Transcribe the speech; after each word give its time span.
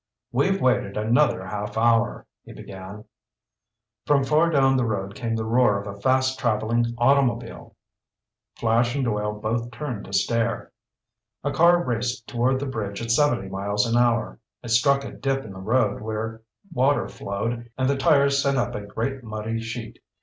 "We've 0.31 0.59
wasted 0.59 0.97
another 0.97 1.45
half 1.45 1.77
hour—" 1.77 2.25
he 2.43 2.53
began. 2.53 3.05
From 4.07 4.23
far 4.23 4.49
down 4.49 4.75
the 4.75 4.83
road 4.83 5.13
came 5.13 5.35
the 5.35 5.45
roar 5.45 5.79
of 5.79 5.85
a 5.85 6.01
fast 6.01 6.39
traveling 6.39 6.95
automobile. 6.97 7.75
Flash 8.55 8.95
and 8.95 9.03
Doyle 9.03 9.39
both 9.39 9.69
turned 9.69 10.05
to 10.05 10.13
stare. 10.13 10.71
A 11.43 11.51
car 11.51 11.83
raced 11.83 12.27
toward 12.27 12.59
the 12.59 12.65
bridge 12.65 12.99
at 12.99 13.11
seventy 13.11 13.47
miles 13.47 13.85
an 13.85 13.95
hour. 13.95 14.39
It 14.63 14.69
struck 14.69 15.03
a 15.03 15.11
dip 15.11 15.45
in 15.45 15.51
the 15.53 15.59
road 15.59 16.01
where 16.01 16.41
water 16.73 17.07
flowed, 17.07 17.69
and 17.77 17.87
the 17.87 17.95
tires 17.95 18.41
sent 18.41 18.57
up 18.57 18.73
a 18.73 18.81
great 18.81 19.23
muddy 19.23 19.59
sheet. 19.61 19.99